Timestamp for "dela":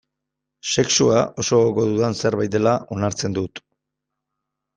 2.57-2.75